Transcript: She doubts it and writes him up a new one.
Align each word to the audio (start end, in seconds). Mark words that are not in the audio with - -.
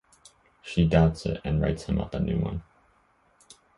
She 0.63 0.87
doubts 0.87 1.27
it 1.27 1.41
and 1.45 1.61
writes 1.61 1.83
him 1.83 2.01
up 2.01 2.15
a 2.15 2.19
new 2.19 2.39
one. 2.39 2.63